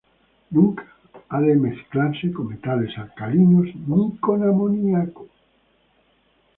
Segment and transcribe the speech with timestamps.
[0.49, 0.87] Nunca
[1.29, 5.27] ha de mezclarse con metales alcalinos ni con amoniaco.